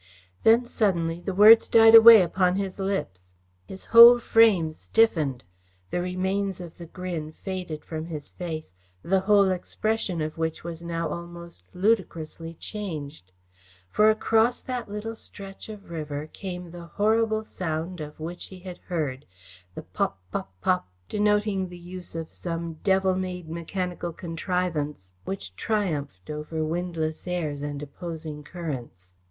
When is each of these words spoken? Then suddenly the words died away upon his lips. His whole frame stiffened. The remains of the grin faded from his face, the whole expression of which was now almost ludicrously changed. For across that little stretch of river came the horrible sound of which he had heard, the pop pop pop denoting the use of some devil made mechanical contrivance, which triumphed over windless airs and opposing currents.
Then 0.41 0.65
suddenly 0.65 1.19
the 1.21 1.33
words 1.35 1.67
died 1.69 1.93
away 1.93 2.23
upon 2.23 2.55
his 2.55 2.79
lips. 2.79 3.33
His 3.67 3.85
whole 3.93 4.17
frame 4.17 4.71
stiffened. 4.71 5.43
The 5.91 6.01
remains 6.01 6.59
of 6.59 6.79
the 6.79 6.87
grin 6.87 7.31
faded 7.33 7.85
from 7.85 8.07
his 8.07 8.27
face, 8.31 8.73
the 9.03 9.19
whole 9.19 9.51
expression 9.51 10.19
of 10.19 10.39
which 10.39 10.63
was 10.63 10.81
now 10.83 11.07
almost 11.09 11.65
ludicrously 11.75 12.55
changed. 12.55 13.31
For 13.91 14.09
across 14.09 14.63
that 14.63 14.89
little 14.89 15.13
stretch 15.13 15.69
of 15.69 15.91
river 15.91 16.25
came 16.25 16.71
the 16.71 16.85
horrible 16.87 17.43
sound 17.43 18.01
of 18.01 18.19
which 18.19 18.47
he 18.47 18.61
had 18.61 18.79
heard, 18.87 19.27
the 19.75 19.83
pop 19.83 20.17
pop 20.31 20.51
pop 20.61 20.87
denoting 21.09 21.69
the 21.69 21.77
use 21.77 22.15
of 22.15 22.31
some 22.31 22.79
devil 22.83 23.13
made 23.15 23.47
mechanical 23.47 24.13
contrivance, 24.13 25.13
which 25.25 25.55
triumphed 25.55 26.31
over 26.31 26.65
windless 26.65 27.27
airs 27.27 27.61
and 27.61 27.83
opposing 27.83 28.41
currents. 28.43 29.15